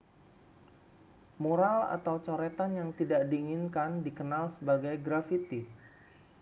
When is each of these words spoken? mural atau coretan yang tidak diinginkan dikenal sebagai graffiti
mural 1.43 1.79
atau 1.97 2.15
coretan 2.27 2.71
yang 2.79 2.89
tidak 2.99 3.21
diinginkan 3.31 3.91
dikenal 4.05 4.43
sebagai 4.57 4.93
graffiti 5.05 5.61